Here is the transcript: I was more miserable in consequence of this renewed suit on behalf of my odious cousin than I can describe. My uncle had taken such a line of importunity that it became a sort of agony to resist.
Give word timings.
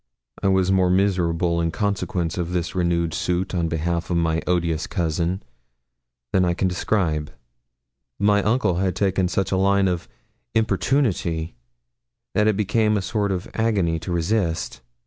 I 0.41 0.47
was 0.47 0.71
more 0.71 0.89
miserable 0.89 1.61
in 1.61 1.69
consequence 1.69 2.35
of 2.35 2.53
this 2.53 2.73
renewed 2.73 3.13
suit 3.13 3.53
on 3.53 3.67
behalf 3.67 4.09
of 4.09 4.17
my 4.17 4.41
odious 4.47 4.87
cousin 4.87 5.43
than 6.33 6.43
I 6.43 6.55
can 6.55 6.67
describe. 6.67 7.31
My 8.17 8.41
uncle 8.41 8.77
had 8.77 8.95
taken 8.95 9.27
such 9.27 9.51
a 9.51 9.57
line 9.57 9.87
of 9.87 10.09
importunity 10.55 11.53
that 12.33 12.47
it 12.47 12.57
became 12.57 12.97
a 12.97 13.01
sort 13.03 13.31
of 13.31 13.47
agony 13.53 13.99
to 13.99 14.11
resist. 14.11 14.81